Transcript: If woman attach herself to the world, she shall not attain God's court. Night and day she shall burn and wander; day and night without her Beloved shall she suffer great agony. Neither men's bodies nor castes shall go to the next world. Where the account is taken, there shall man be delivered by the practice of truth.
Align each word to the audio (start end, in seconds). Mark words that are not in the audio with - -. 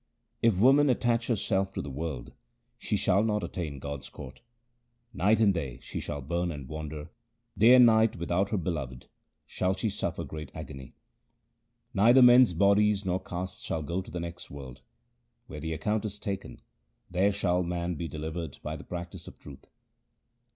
If 0.41 0.57
woman 0.57 0.89
attach 0.89 1.27
herself 1.27 1.71
to 1.73 1.81
the 1.83 1.91
world, 1.91 2.31
she 2.79 2.97
shall 2.97 3.21
not 3.23 3.43
attain 3.43 3.77
God's 3.77 4.09
court. 4.09 4.41
Night 5.13 5.39
and 5.39 5.53
day 5.53 5.77
she 5.83 5.99
shall 5.99 6.21
burn 6.23 6.51
and 6.51 6.67
wander; 6.67 7.11
day 7.55 7.75
and 7.75 7.85
night 7.85 8.15
without 8.15 8.49
her 8.49 8.57
Beloved 8.57 9.05
shall 9.45 9.75
she 9.75 9.91
suffer 9.91 10.23
great 10.23 10.49
agony. 10.55 10.95
Neither 11.93 12.23
men's 12.23 12.53
bodies 12.53 13.05
nor 13.05 13.19
castes 13.21 13.61
shall 13.61 13.83
go 13.83 14.01
to 14.01 14.09
the 14.09 14.19
next 14.19 14.49
world. 14.49 14.81
Where 15.45 15.59
the 15.59 15.71
account 15.73 16.03
is 16.03 16.17
taken, 16.17 16.63
there 17.11 17.31
shall 17.31 17.61
man 17.61 17.93
be 17.93 18.07
delivered 18.07 18.57
by 18.63 18.77
the 18.77 18.83
practice 18.83 19.27
of 19.27 19.37
truth. 19.37 19.67